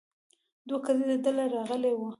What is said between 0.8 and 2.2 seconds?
کسیزه ډله راغلې وه.